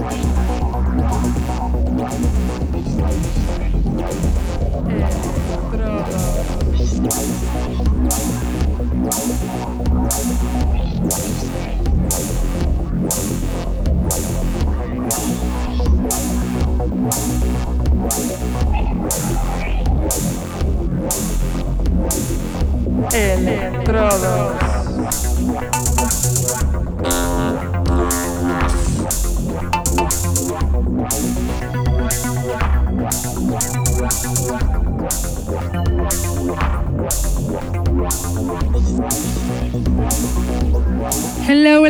Estrada. 0.00 0.49
Electrodos. 23.12 24.60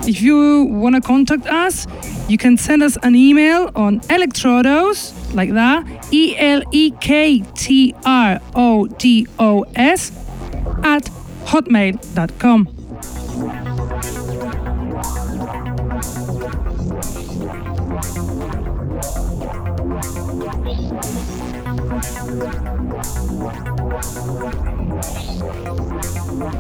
If 0.05 0.21
you 0.21 0.65
want 0.65 0.97
to 0.97 1.01
contact 1.01 1.47
us, 1.47 1.87
you 2.29 2.37
can 2.37 2.57
send 2.57 2.83
us 2.83 2.97
an 3.03 3.15
email 3.15 3.71
on 3.75 4.01
electrodos, 4.01 5.13
like 5.35 5.53
that, 5.55 5.87
E 6.13 6.37
L 6.37 6.63
E 6.73 6.91
K 7.01 7.41
T 7.55 7.95
R 8.05 8.41
O 8.55 8.87
D 8.89 9.27
O 9.39 9.65
S, 9.77 10.11
at 10.83 11.05
hotmail.com. 11.45 12.82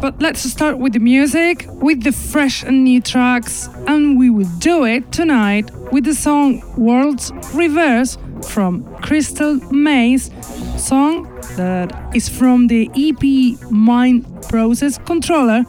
But 0.02 0.20
let's 0.20 0.40
start 0.40 0.78
with 0.78 0.94
the 0.94 0.98
music, 0.98 1.64
with 1.74 2.02
the 2.02 2.10
fresh 2.10 2.64
and 2.64 2.82
new 2.82 3.00
tracks, 3.00 3.68
and 3.86 4.18
we 4.18 4.30
will 4.30 4.50
do 4.58 4.84
it 4.84 5.12
tonight 5.12 5.70
with 5.92 6.02
the 6.02 6.12
song 6.12 6.60
Worlds 6.76 7.30
Reverse 7.54 8.18
from 8.48 8.82
Crystal 8.96 9.60
Maze, 9.70 10.32
song 10.76 11.32
that 11.56 12.16
is 12.16 12.28
from 12.28 12.66
the 12.66 12.90
EP 12.96 13.70
Mind 13.70 14.26
Process 14.48 14.98
Controller, 14.98 15.62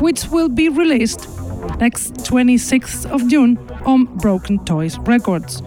which 0.00 0.26
will 0.26 0.48
be 0.48 0.68
released 0.68 1.28
next 1.78 2.14
26th 2.14 3.08
of 3.12 3.28
June 3.28 3.56
on 3.86 4.06
Broken 4.16 4.58
Toys 4.64 4.98
Records. 4.98 5.62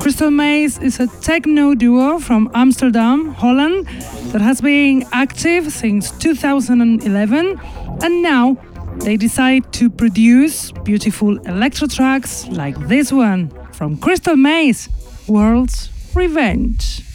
Crystal 0.00 0.30
Maze 0.30 0.78
is 0.78 0.98
a 0.98 1.08
techno 1.20 1.74
duo 1.74 2.18
from 2.18 2.50
Amsterdam, 2.54 3.34
Holland, 3.34 3.86
that 4.32 4.40
has 4.40 4.60
been 4.60 5.04
active 5.12 5.72
since 5.72 6.10
2011, 6.12 7.60
and 8.02 8.22
now 8.22 8.56
they 8.98 9.16
decide 9.16 9.72
to 9.72 9.90
produce 9.90 10.72
beautiful 10.84 11.38
electro 11.46 11.88
tracks 11.88 12.46
like 12.48 12.78
this 12.88 13.12
one 13.12 13.50
from 13.72 13.96
Crystal 13.96 14.36
Maze, 14.36 14.88
World's 15.26 15.90
Revenge. 16.14 17.09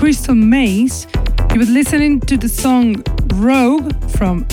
Crystal 0.00 0.34
Maze. 0.34 1.06
You 1.52 1.60
were 1.60 1.66
listening 1.66 2.20
to 2.20 2.38
the 2.38 2.48
song 2.48 3.02
Rogue 3.34 3.92
from 4.16 4.46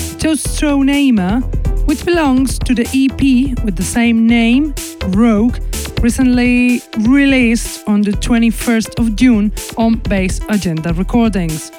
Neima, 0.83 1.41
which 1.87 2.03
belongs 2.03 2.59
to 2.59 2.75
the 2.75 2.83
EP 2.83 3.63
with 3.63 3.77
the 3.77 3.83
same 3.83 4.27
name, 4.27 4.75
Rogue, 5.07 5.57
recently 6.01 6.81
released 6.99 7.87
on 7.87 8.01
the 8.01 8.11
21st 8.11 8.99
of 8.99 9.15
June 9.15 9.53
on 9.77 9.99
Bass 10.09 10.41
Agenda 10.49 10.93
Recordings. 10.93 11.71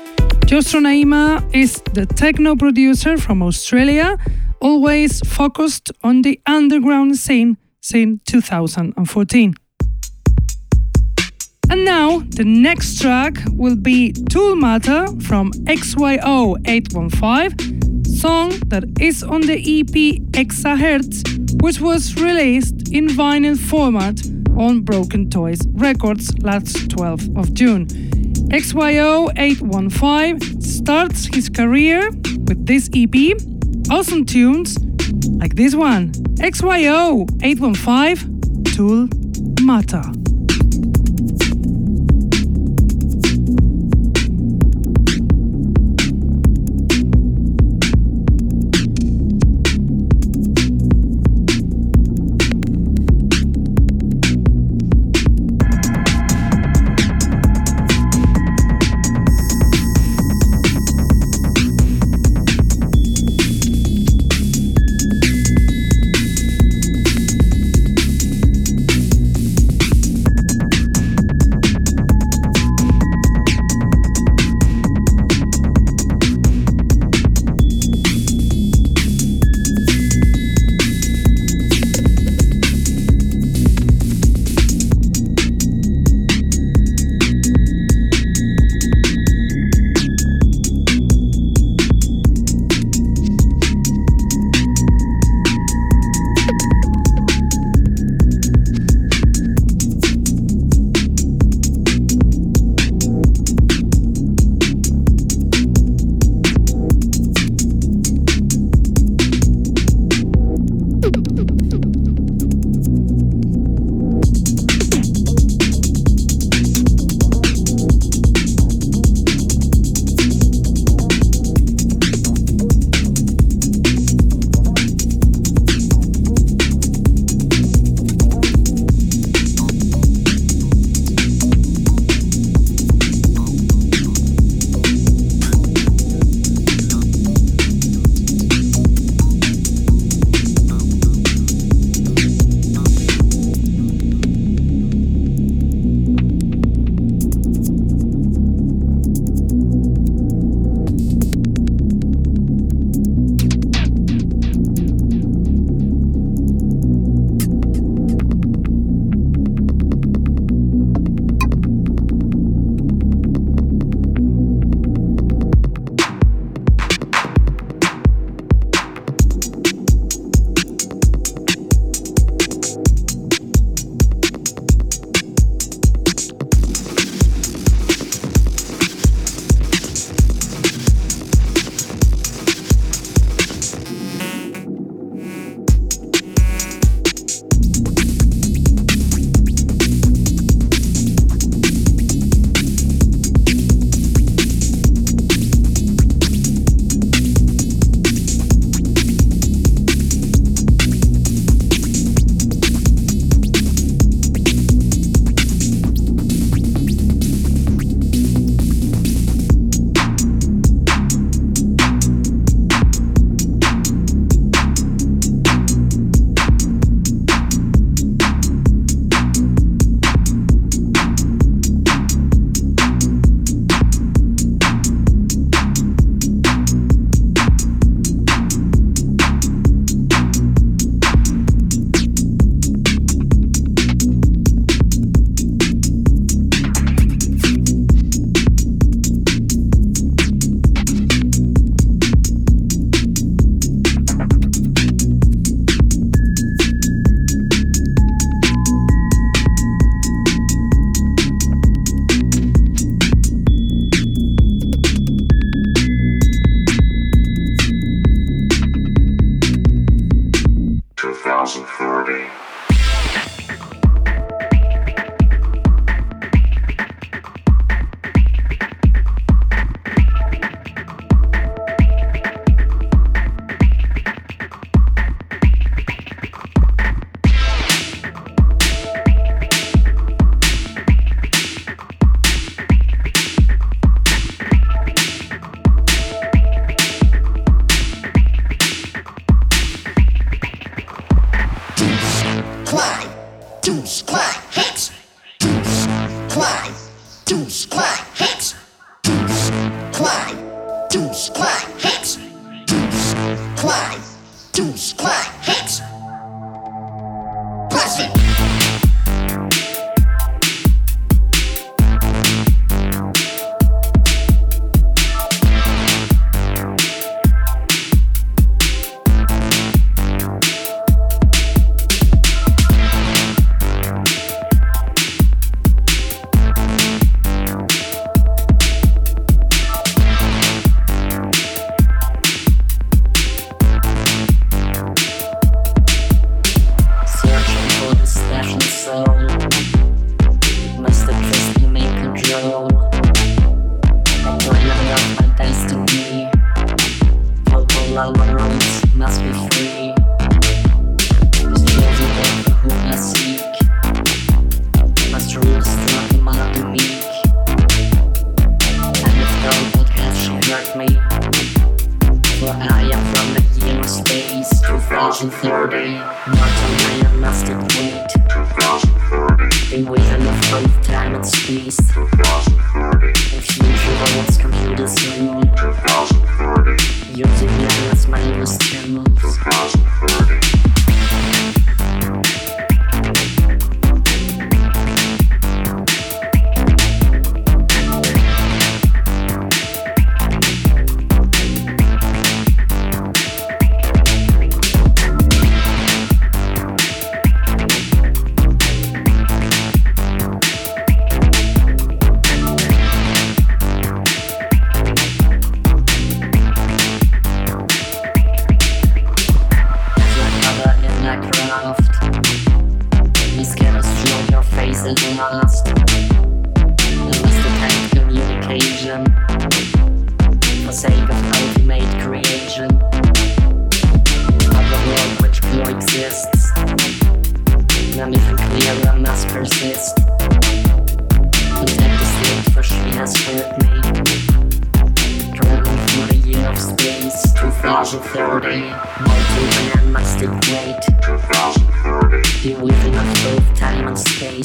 Neima 0.46 1.44
is 1.54 1.82
the 1.92 2.06
techno 2.06 2.56
producer 2.56 3.18
from 3.18 3.42
Australia, 3.42 4.16
always 4.62 5.20
focused 5.28 5.92
on 6.02 6.22
the 6.22 6.40
underground 6.46 7.18
scene 7.18 7.58
since 7.82 8.22
2014. 8.24 9.54
And 11.70 11.84
now 11.84 12.20
the 12.20 12.44
next 12.44 13.00
track 13.00 13.36
will 13.52 13.76
be 13.76 14.12
Tool 14.12 14.56
Matter 14.56 15.06
from 15.20 15.52
XYO815, 15.66 18.06
song 18.06 18.58
that 18.68 18.84
is 19.00 19.22
on 19.22 19.42
the 19.42 19.58
EP 19.58 20.18
Exahertz, 20.32 21.22
which 21.62 21.78
was 21.80 22.16
released 22.20 22.88
in 22.90 23.06
vinyl 23.08 23.58
format 23.58 24.18
on 24.56 24.80
Broken 24.80 25.28
Toys 25.28 25.60
Records 25.74 26.32
last 26.38 26.88
12th 26.88 27.36
of 27.38 27.52
June. 27.52 27.86
XYO815 28.50 30.62
starts 30.62 31.26
his 31.26 31.50
career 31.50 32.10
with 32.46 32.64
this 32.66 32.88
EP, 32.94 33.36
awesome 33.90 34.24
tunes 34.24 34.78
like 35.38 35.54
this 35.54 35.74
one 35.74 36.12
XYO815 36.38 38.74
Tool 38.74 39.08
Matter. 39.64 40.27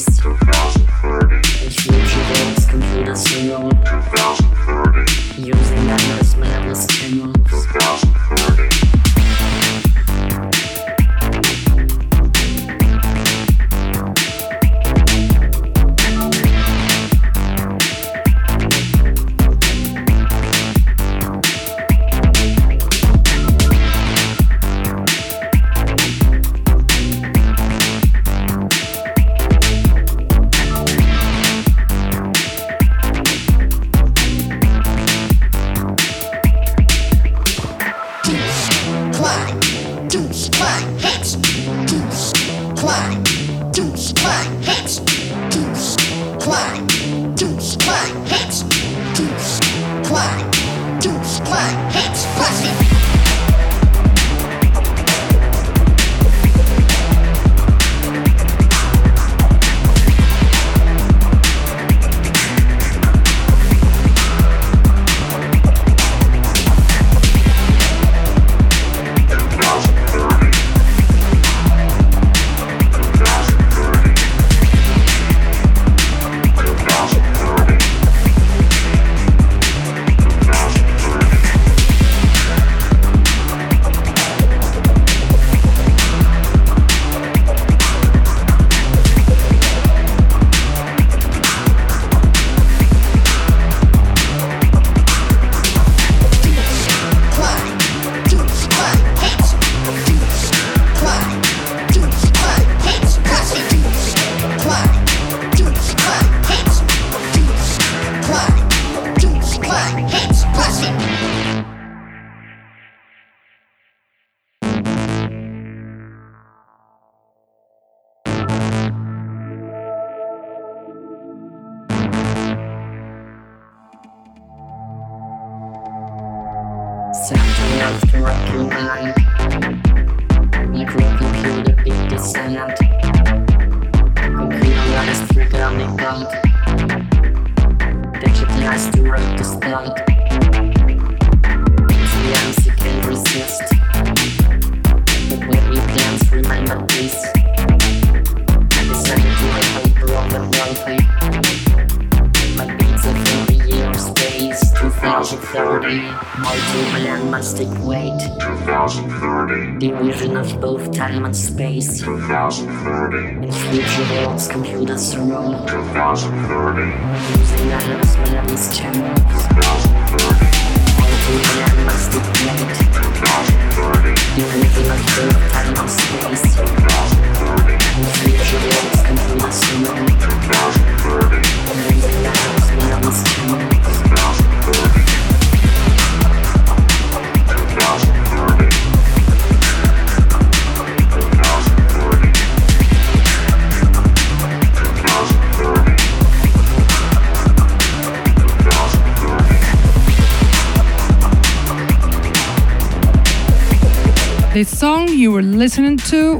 release 0.04 0.18
2030. 0.18 1.36
Which 1.64 1.86
utilize 1.86 2.66
computer 2.66 3.14
signal 3.14 3.70
2030. 3.70 5.42
Using 5.42 5.78
endless 5.78 6.34
2030. 7.48 9.03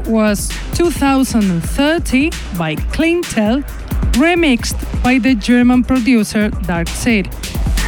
Was 0.07 0.49
2030 0.73 2.29
by 2.57 2.75
Clintel, 2.75 3.63
remixed 4.13 5.03
by 5.03 5.19
the 5.19 5.35
German 5.35 5.83
producer 5.83 6.49
Dark 6.49 6.87
Seed. 6.87 7.25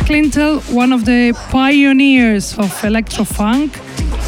Clintel, 0.06 0.62
one 0.74 0.94
of 0.94 1.06
the 1.06 1.34
pioneers 1.52 2.54
of 2.58 2.72
electrofunk, 2.82 3.76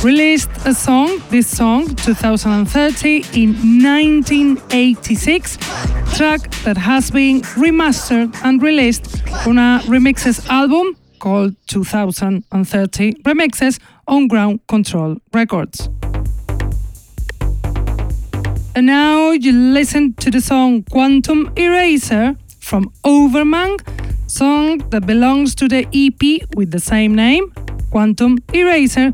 released 0.04 0.49
a 0.65 0.73
song, 0.73 1.21
this 1.30 1.47
song, 1.47 1.95
2030, 1.95 3.23
in 3.34 3.54
1986, 3.82 5.58
track 6.15 6.49
that 6.63 6.78
has 6.78 7.12
been 7.12 7.41
remastered 7.56 8.36
and 8.43 8.62
released 8.62 9.21
on 9.47 9.58
a 9.58 9.82
remixes 9.86 10.47
album 10.49 10.95
called 11.19 11.56
2030 11.67 13.13
Remixes 13.23 13.80
on 14.08 14.28
Ground 14.28 14.60
Control 14.67 15.17
Records. 15.34 15.89
And 18.79 18.85
now 18.85 19.31
you 19.31 19.51
listen 19.51 20.13
to 20.21 20.31
the 20.31 20.39
song 20.39 20.83
Quantum 20.83 21.51
Eraser 21.57 22.37
from 22.61 22.93
Overman, 23.03 23.75
song 24.27 24.77
that 24.91 25.05
belongs 25.05 25.53
to 25.55 25.67
the 25.67 25.85
EP 25.91 26.47
with 26.55 26.71
the 26.71 26.79
same 26.79 27.13
name, 27.13 27.51
Quantum 27.91 28.37
Eraser, 28.53 29.11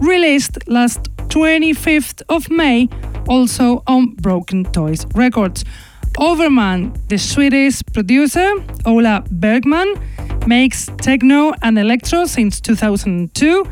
released 0.00 0.58
last 0.68 1.02
25th 1.30 2.22
of 2.28 2.48
May, 2.48 2.88
also 3.28 3.82
on 3.88 4.14
Broken 4.22 4.62
Toys 4.66 5.04
Records. 5.16 5.64
Overman, 6.16 6.92
the 7.08 7.18
Swedish 7.18 7.82
producer, 7.92 8.48
Ola 8.86 9.24
Bergman, 9.32 9.94
makes 10.46 10.86
techno 10.98 11.52
and 11.62 11.76
electro 11.76 12.24
since 12.24 12.60
2002. 12.60 13.64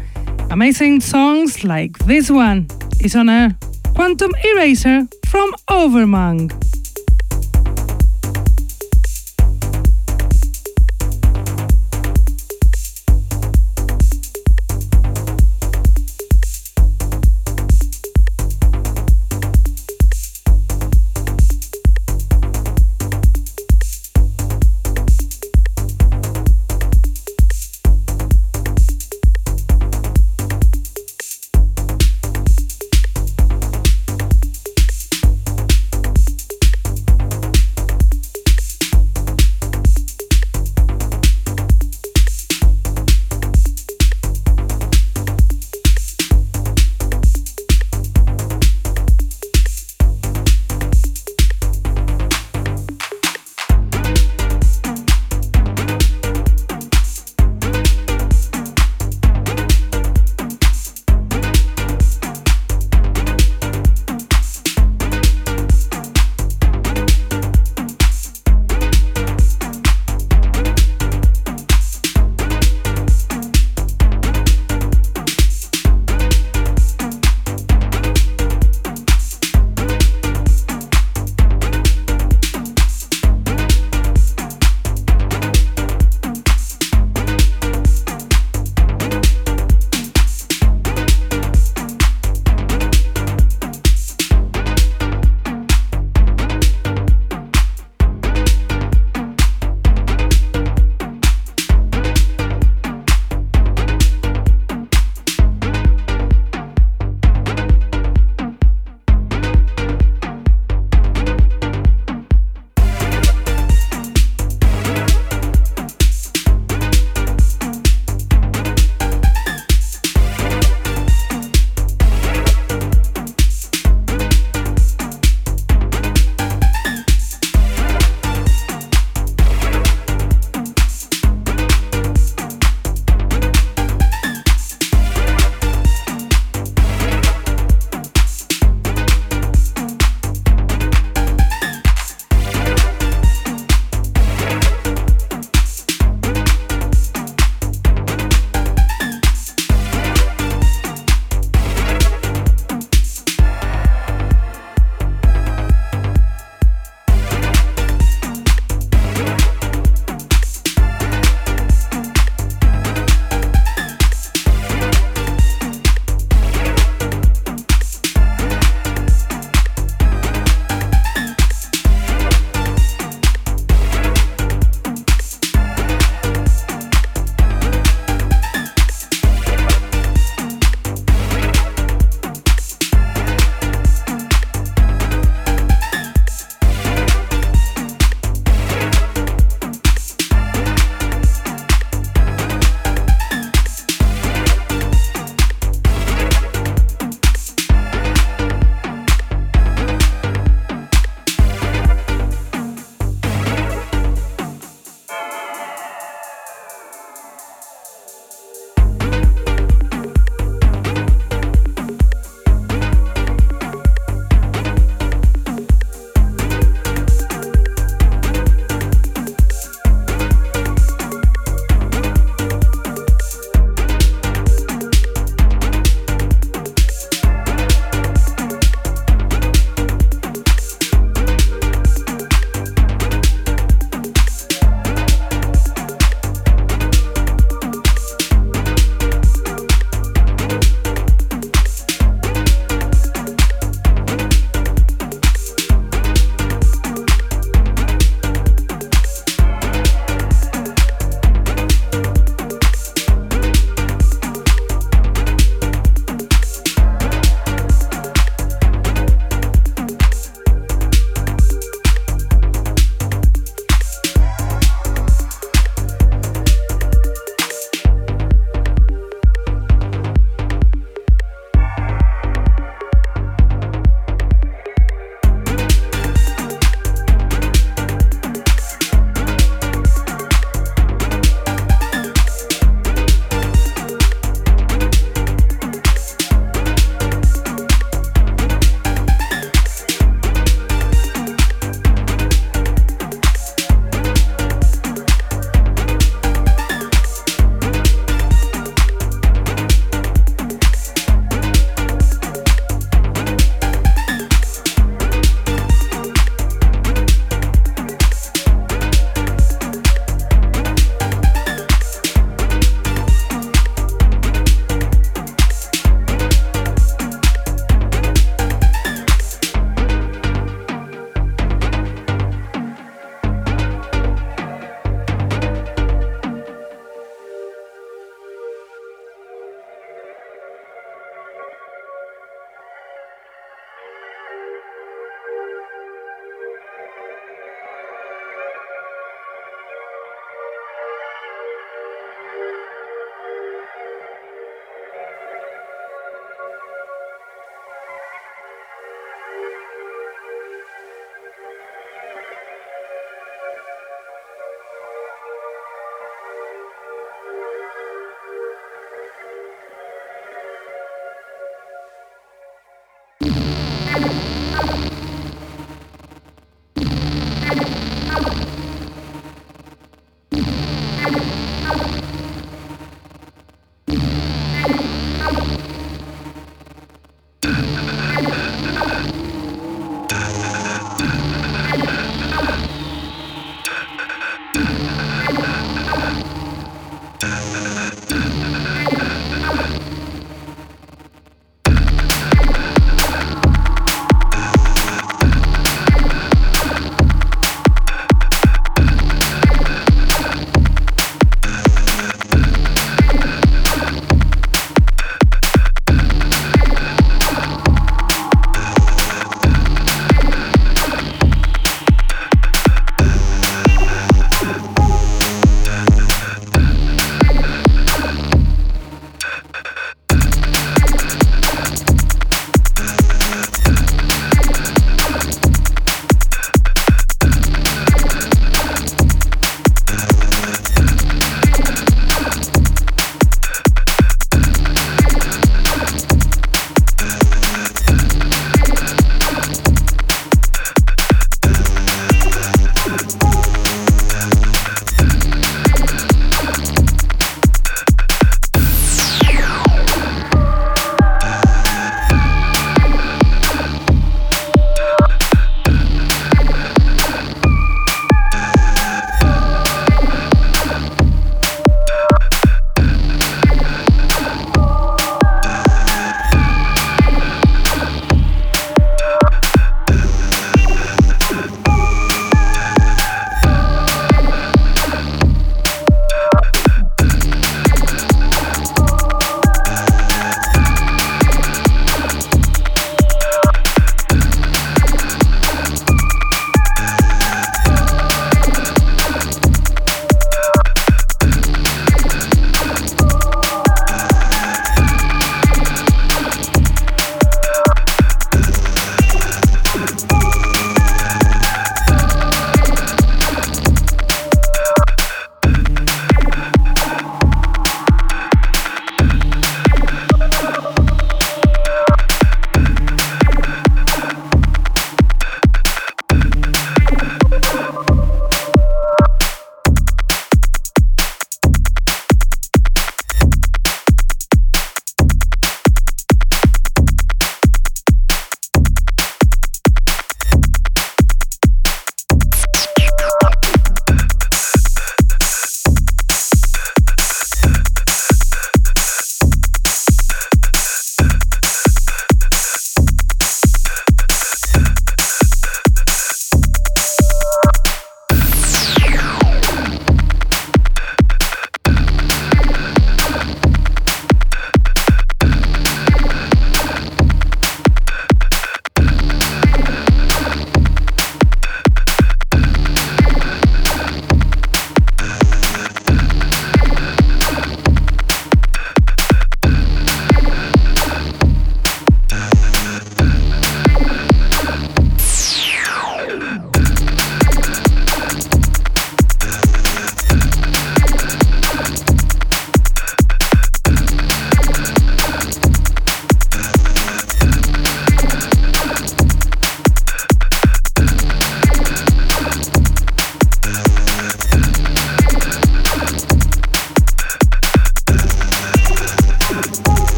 Amazing 0.50 0.98
songs 0.98 1.62
like 1.62 1.96
this 1.98 2.32
one 2.32 2.66
is 2.98 3.14
on 3.14 3.28
a 3.28 3.56
Quantum 3.94 4.32
Eraser 4.44 5.06
from 5.30 5.54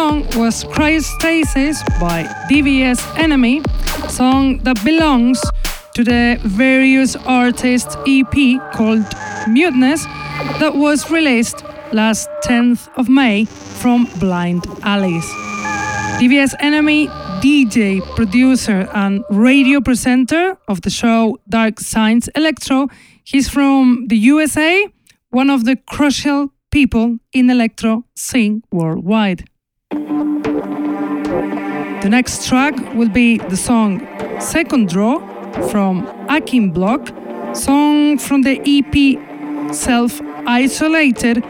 Overman. 0.00 0.26
was 0.38 0.64
Cryostasis 0.64 1.82
by 2.00 2.24
DVS 2.48 3.00
Enemy, 3.18 3.62
song 4.08 4.58
that 4.64 4.82
belongs 4.84 5.40
to 5.94 6.02
the 6.04 6.38
various 6.42 7.16
artists 7.26 7.96
EP 8.06 8.34
called 8.72 9.04
Muteness 9.48 10.04
that 10.58 10.72
was 10.74 11.10
released 11.10 11.62
last 11.92 12.28
10th 12.44 12.88
of 12.96 13.08
May 13.08 13.44
from 13.44 14.06
Blind 14.18 14.64
Alice. 14.82 15.30
DVS 16.18 16.54
Enemy, 16.60 17.08
DJ, 17.42 18.00
producer, 18.16 18.88
and 18.94 19.24
radio 19.30 19.80
presenter 19.80 20.56
of 20.68 20.80
the 20.82 20.90
show 20.90 21.38
Dark 21.48 21.80
Science 21.80 22.28
Electro. 22.34 22.88
He's 23.24 23.48
from 23.48 24.06
the 24.08 24.16
USA, 24.16 24.86
one 25.30 25.50
of 25.50 25.64
the 25.64 25.76
crucial 25.76 26.52
people 26.70 27.18
in 27.32 27.50
electro 27.50 28.04
scene 28.14 28.62
worldwide. 28.70 29.49
The 32.02 32.08
next 32.08 32.48
track 32.48 32.74
will 32.94 33.10
be 33.10 33.36
the 33.36 33.56
song 33.58 34.00
Second 34.40 34.88
Draw 34.88 35.18
from 35.68 36.06
Akin 36.30 36.70
Block, 36.70 37.12
song 37.54 38.16
from 38.16 38.40
the 38.40 38.56
EP 38.64 39.74
Self 39.74 40.18
Isolated, 40.46 41.44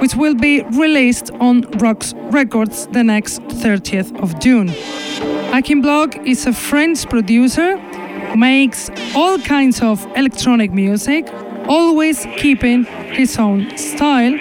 which 0.00 0.16
will 0.16 0.34
be 0.34 0.62
released 0.62 1.30
on 1.38 1.62
Rocks 1.78 2.12
Records 2.32 2.88
the 2.88 3.04
next 3.04 3.40
30th 3.62 4.20
of 4.20 4.40
June. 4.40 4.70
Akin 5.54 5.80
Block 5.80 6.16
is 6.26 6.44
a 6.46 6.52
French 6.52 7.08
producer 7.08 7.76
makes 8.36 8.90
all 9.14 9.38
kinds 9.38 9.80
of 9.80 10.04
electronic 10.16 10.72
music, 10.72 11.28
always 11.68 12.26
keeping 12.36 12.84
his 13.14 13.38
own 13.38 13.78
style, 13.78 14.32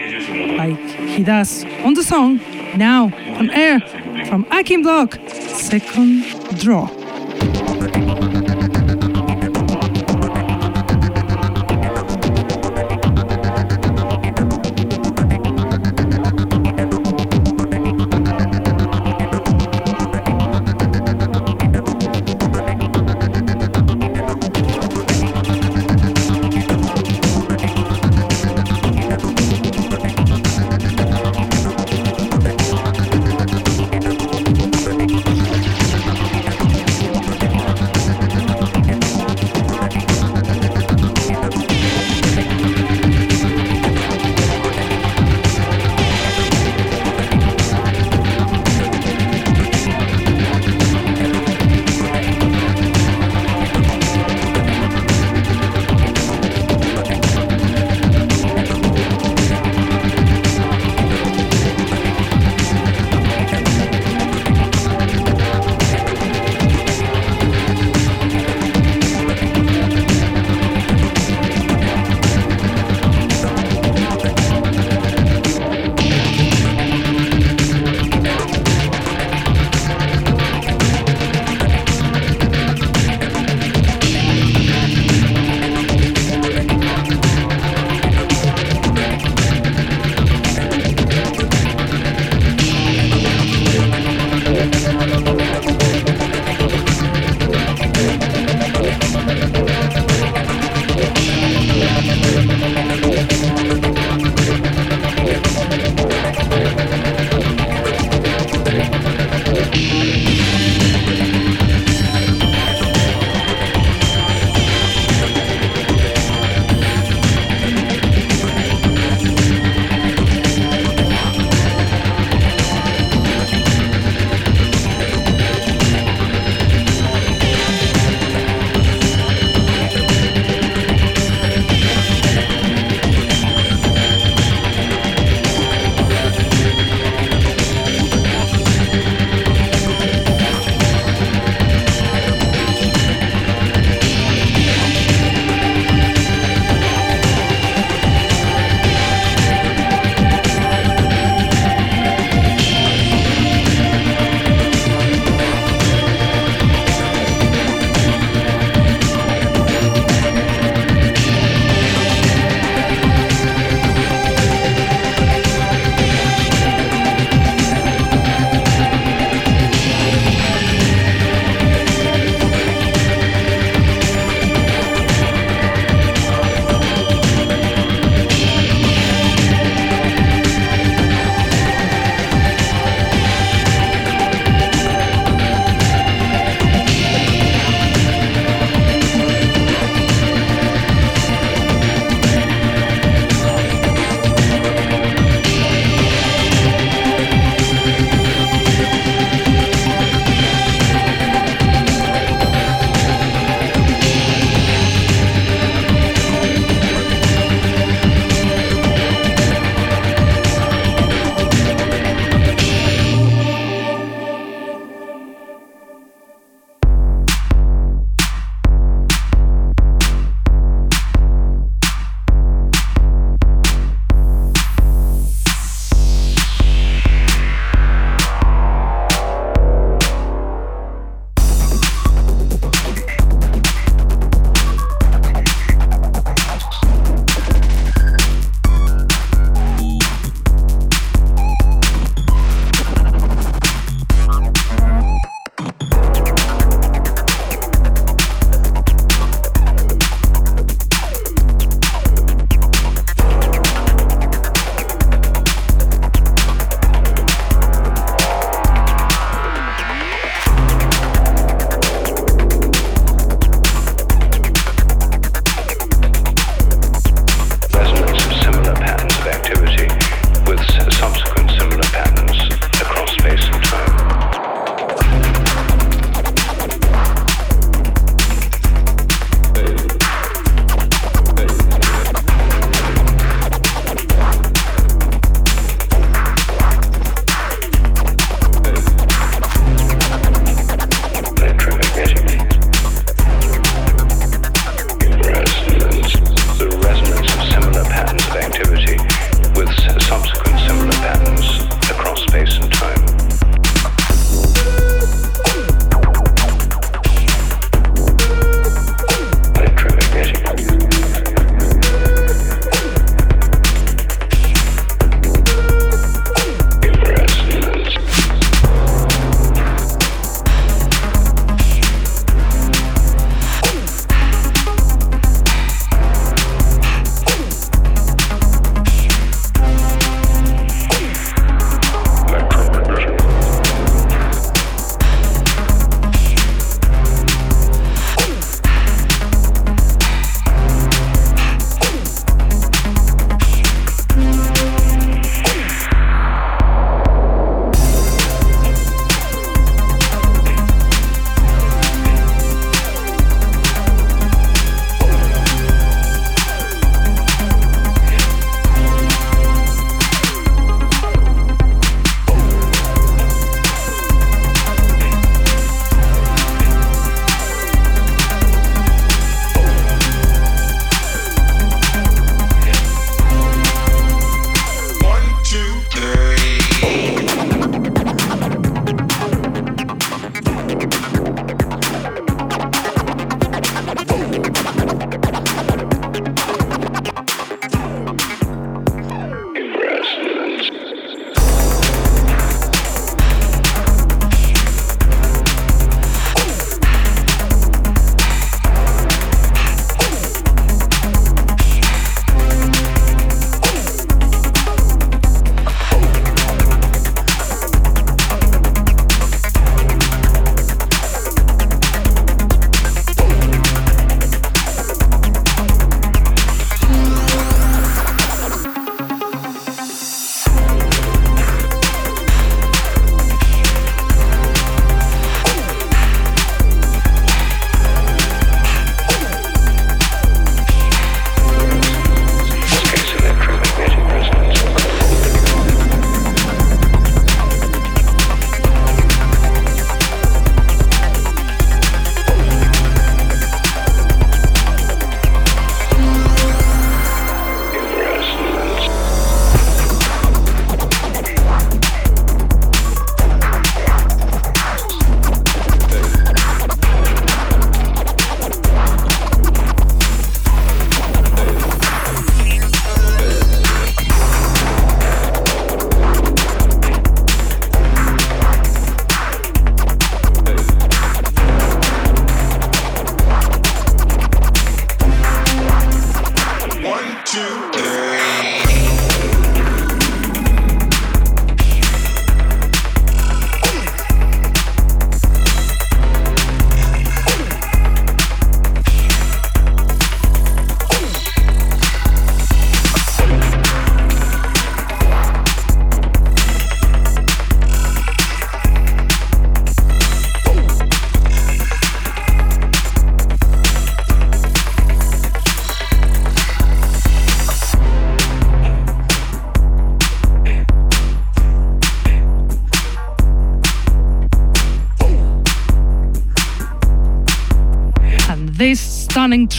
like 0.58 0.80
he 0.80 1.24
does 1.24 1.64
on 1.86 1.94
the 1.94 2.04
song 2.04 2.40
Now 2.76 3.12
on 3.38 3.52
Air 3.52 4.01
from 4.26 4.46
Akin 4.52 4.82
Block, 4.82 5.18
Second 5.30 6.24
Draw. 6.60 8.41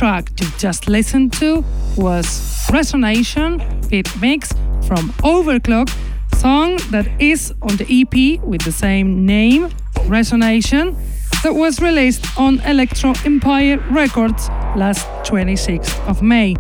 Track 0.02 0.32
you 0.40 0.48
just 0.58 0.88
listened 0.88 1.32
to 1.32 1.64
was 1.96 2.26
Resonation 2.72 3.60
Beat 3.88 4.10
Mix 4.20 4.52
from 4.88 5.10
Overclock, 5.22 5.88
song 6.40 6.76
that 6.90 7.06
is 7.20 7.54
on 7.62 7.76
the 7.76 7.86
EP 7.88 8.42
with 8.42 8.62
the 8.62 8.72
same 8.72 9.24
name, 9.24 9.68
Resonation, 10.10 10.96
that 11.44 11.54
was 11.54 11.80
released 11.80 12.26
on 12.36 12.58
Electro 12.62 13.12
Empire 13.24 13.78
Records 13.92 14.48
last 14.74 15.06
26th 15.24 15.96
of 16.08 16.20
May. 16.20 16.56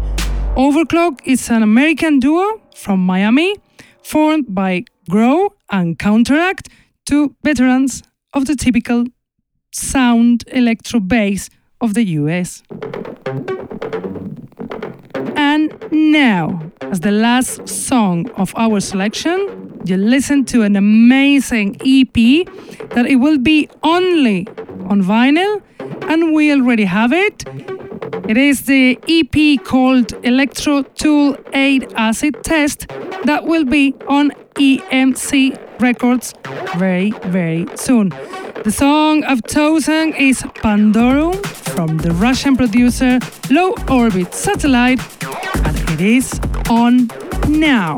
Overclock 0.56 1.18
is 1.24 1.50
an 1.50 1.64
American 1.64 2.20
duo 2.20 2.60
from 2.76 3.04
Miami 3.04 3.56
formed 4.04 4.54
by 4.54 4.84
Grow 5.10 5.52
and 5.68 5.98
Counteract, 5.98 6.68
two 7.06 7.34
veterans 7.42 8.04
of 8.34 8.46
the 8.46 8.54
typical 8.54 9.06
sound 9.72 10.44
electro 10.46 11.00
bass 11.00 11.50
of 11.80 11.94
the 11.94 12.04
US. 12.20 12.62
Now, 15.92 16.72
as 16.80 17.00
the 17.00 17.10
last 17.10 17.68
song 17.68 18.30
of 18.32 18.54
our 18.56 18.80
selection, 18.80 19.80
you 19.84 19.96
listen 19.96 20.44
to 20.46 20.62
an 20.62 20.74
amazing 20.74 21.76
EP 21.80 22.46
that 22.90 23.04
it 23.06 23.16
will 23.16 23.38
be 23.38 23.68
only 23.82 24.48
on 24.88 25.02
vinyl, 25.02 25.62
and 26.08 26.32
we 26.32 26.50
already 26.50 26.84
have 26.84 27.12
it. 27.12 27.44
It 28.28 28.36
is 28.36 28.62
the 28.62 28.98
EP 29.06 29.62
called 29.64 30.12
Electro 30.24 30.82
Tool 30.82 31.36
8 31.52 31.92
Acid 31.94 32.42
Test 32.42 32.88
that 33.24 33.44
will 33.44 33.64
be 33.64 33.94
on 34.08 34.30
EMC 34.54 35.58
Records 35.80 36.32
very, 36.76 37.10
very 37.24 37.66
soon. 37.76 38.12
The 38.64 38.70
song 38.70 39.24
of 39.24 39.44
chosen 39.48 40.14
is 40.14 40.40
Pandorum 40.62 41.34
from 41.74 41.96
the 41.96 42.12
Russian 42.12 42.56
producer 42.56 43.18
Low 43.50 43.74
Orbit 43.90 44.32
Satellite, 44.32 45.00
and 45.66 45.76
it 45.90 46.00
is 46.00 46.38
on 46.70 47.10
now. 47.48 47.96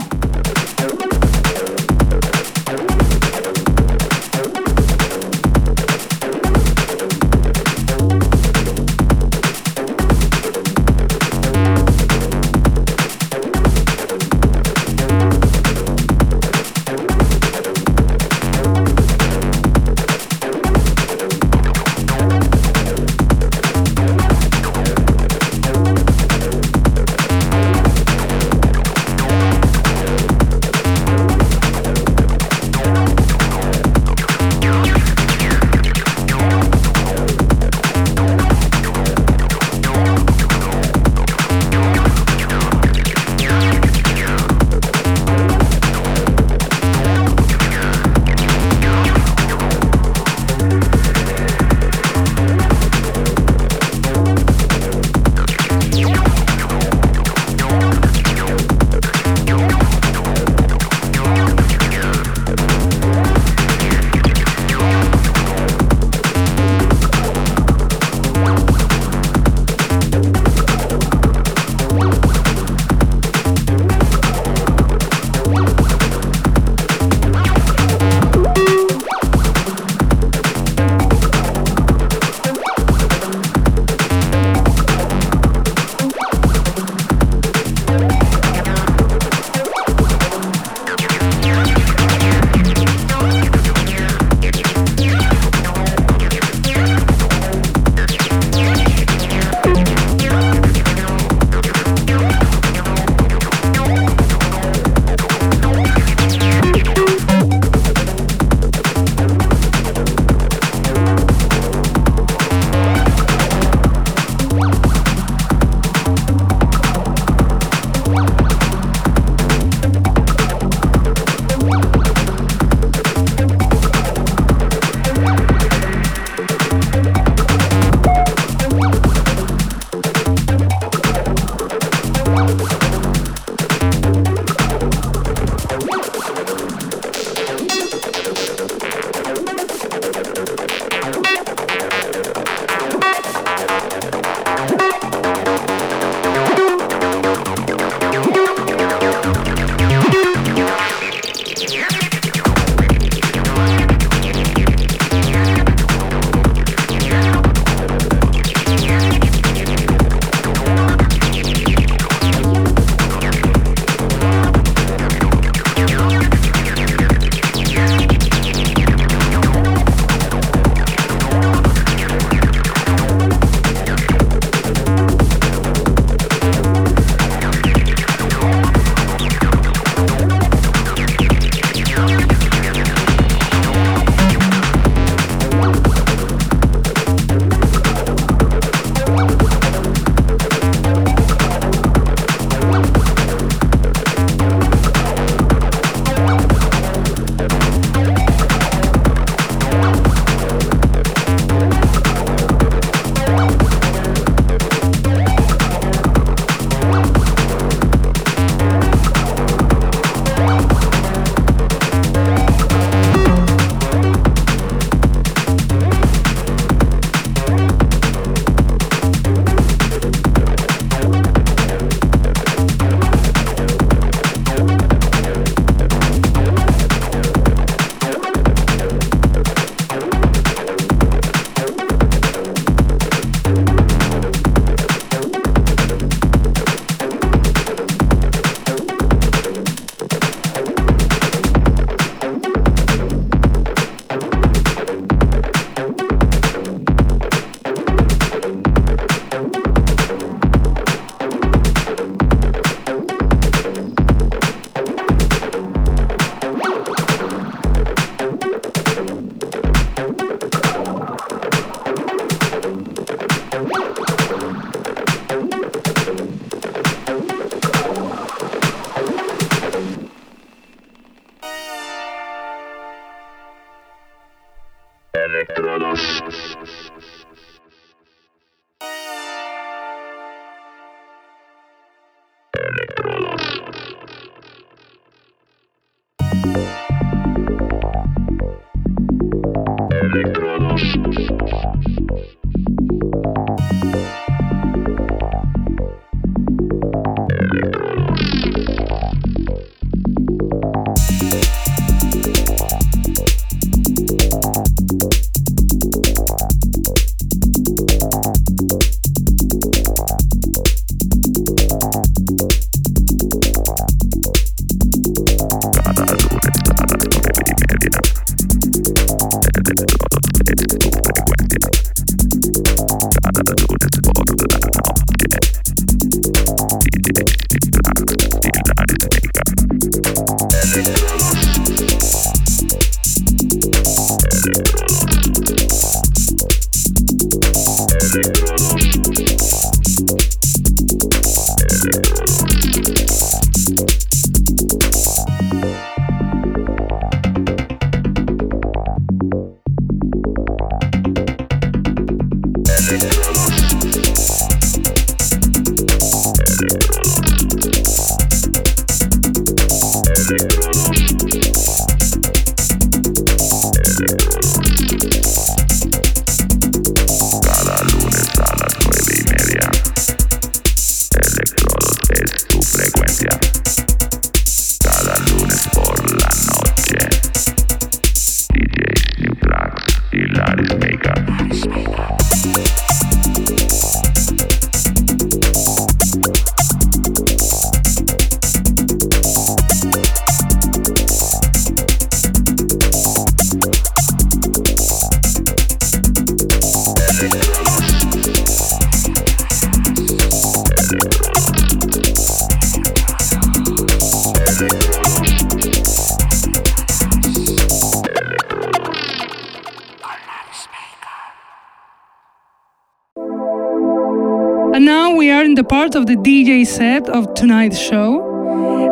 Part 415.94 416.02
of 416.02 416.06
the 416.06 416.16
DJ 416.16 416.66
set 416.66 417.08
of 417.08 417.34
tonight's 417.34 417.78
show. 417.78 418.20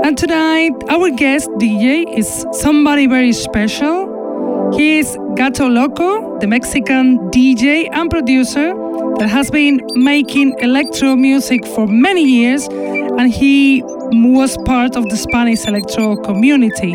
And 0.05 0.17
tonight, 0.17 0.73
our 0.89 1.11
guest 1.11 1.51
DJ 1.59 2.05
is 2.17 2.47
somebody 2.53 3.07
very 3.09 3.33
special. 3.33 4.71
He 4.77 4.99
is 4.99 5.17
Gato 5.35 5.69
Loco, 5.69 6.39
the 6.39 6.47
Mexican 6.47 7.19
DJ 7.31 7.89
and 7.93 8.09
producer 8.09 8.75
that 9.19 9.29
has 9.29 9.51
been 9.51 9.81
making 9.95 10.55
electro 10.61 11.17
music 11.17 11.67
for 11.75 11.89
many 11.89 12.25
years, 12.25 12.69
and 12.71 13.33
he 13.33 13.83
was 13.85 14.57
part 14.65 14.95
of 14.95 15.09
the 15.09 15.17
Spanish 15.17 15.67
electro 15.67 16.17
community. 16.17 16.95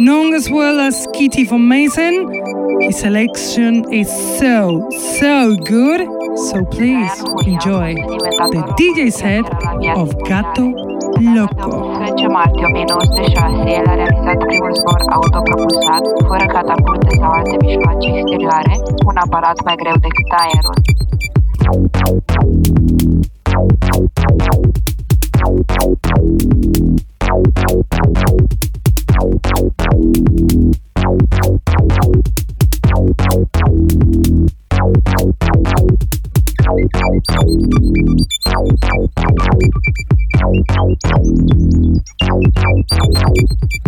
Known 0.00 0.34
as 0.34 0.50
well 0.50 0.80
as 0.80 1.06
Kitty 1.14 1.44
von 1.44 1.68
Mason, 1.68 2.26
his 2.80 2.98
selection 2.98 3.84
is 3.92 4.08
so, 4.38 4.88
so 5.20 5.54
good 5.54 6.17
So 6.48 6.64
please 6.64 7.12
enjoy 7.44 7.94
the 8.52 8.62
DJ 8.78 9.12
set 9.12 9.44
of 9.96 10.08
Gato 10.24 10.72
Loco. 11.20 11.92
10 12.16 12.28
martie 12.28 12.64
1906, 12.72 13.36
el 13.76 13.86
a 13.86 13.94
realizat 13.94 14.38
primul 14.46 14.74
zbor 14.74 15.00
autopropulsat, 15.10 16.02
fără 16.28 16.46
catapulte 16.46 17.16
sau 17.20 17.30
alte 17.30 17.56
mijloace 17.60 18.08
exterioare, 18.08 18.72
un 19.06 19.16
aparat 19.16 19.64
mai 19.64 19.74
greu 19.76 19.96
decât 19.96 20.30
aerul. 20.42 20.76
Thank 33.60 34.26
you. 34.26 34.37
Thank 37.80 38.18
you. 43.76 43.87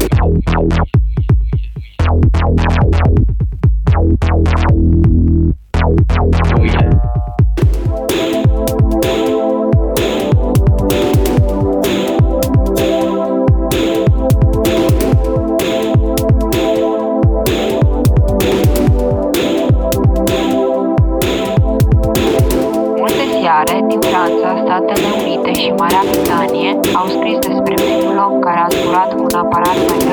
Statele 24.71 25.09
Unite 25.21 25.51
și 25.59 25.73
Marea 25.77 26.03
Britanie 26.09 26.79
au 26.99 27.07
scris 27.07 27.37
despre 27.47 27.73
primul 27.73 28.17
om 28.27 28.39
care 28.39 28.59
a 28.59 28.67
zburat 28.69 29.09
cu 29.15 29.21
un 29.29 29.35
aparat 29.43 29.77
mai 29.87 30.10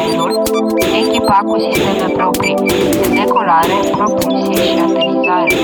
Aerul, 0.00 0.42
echipa 1.00 1.38
cu 1.44 1.58
sisteme 1.58 2.12
proprii 2.16 2.54
de 2.54 2.74
decolare, 3.14 3.74
propulsie 3.92 4.62
și 4.62 4.78
aterizare. 4.78 5.54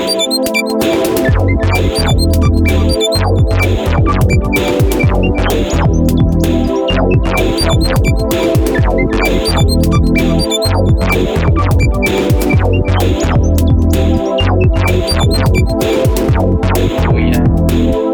Yeah. 17.17 18.06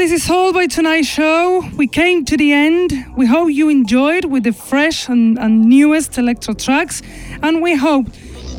This 0.00 0.12
is 0.12 0.30
all 0.30 0.50
by 0.50 0.66
tonight's 0.66 1.06
show. 1.06 1.62
We 1.76 1.86
came 1.86 2.24
to 2.24 2.34
the 2.34 2.54
end. 2.54 2.90
We 3.18 3.26
hope 3.26 3.50
you 3.50 3.68
enjoyed 3.68 4.24
with 4.24 4.44
the 4.44 4.52
fresh 4.52 5.10
and, 5.10 5.38
and 5.38 5.66
newest 5.66 6.16
electro 6.16 6.54
tracks, 6.54 7.02
and 7.42 7.60
we 7.60 7.76
hope 7.76 8.06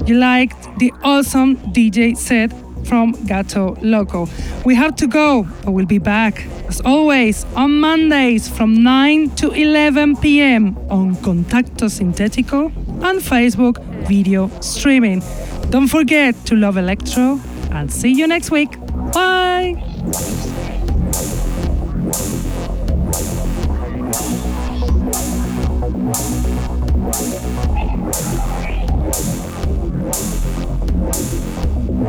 you 0.05 0.19
liked 0.19 0.77
the 0.77 0.93
awesome 1.03 1.57
DJ 1.73 2.15
set 2.15 2.53
from 2.85 3.13
Gato 3.25 3.75
Loco. 3.81 4.27
We 4.65 4.75
have 4.75 4.95
to 4.97 5.07
go, 5.07 5.47
but 5.63 5.71
we'll 5.71 5.87
be 5.87 5.97
back 5.97 6.45
as 6.67 6.79
always 6.81 7.43
on 7.55 7.79
Mondays 7.79 8.47
from 8.47 8.83
9 8.83 9.31
to 9.37 9.49
11 9.49 10.17
p.m. 10.17 10.77
on 10.91 11.15
Contacto 11.15 11.89
Sintetico 11.89 12.67
and 13.03 13.19
Facebook 13.19 13.83
video 14.07 14.51
streaming. 14.59 15.23
Don't 15.71 15.87
forget 15.87 16.35
to 16.45 16.55
love 16.55 16.77
electro 16.77 17.39
and 17.71 17.91
see 17.91 18.11
you 18.11 18.27
next 18.27 18.51
week. 18.51 18.77
Bye. 19.11 20.40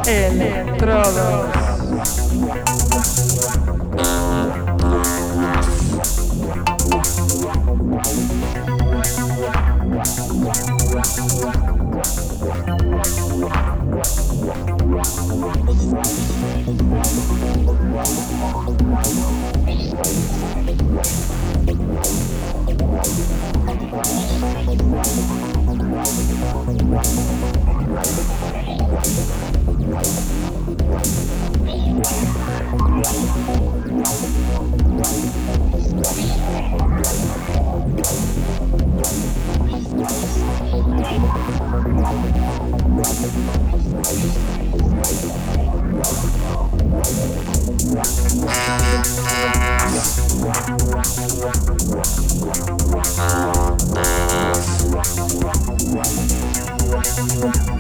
Electrodos. 0.07 1.63
Thank 57.25 57.72